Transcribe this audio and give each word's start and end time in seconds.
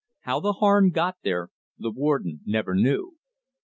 How 0.21 0.39
the 0.39 0.53
Harn 0.53 0.89
got 0.89 1.17
there, 1.23 1.51
the 1.77 1.91
Warden 1.91 2.39
never 2.43 2.73
knew. 2.73 3.17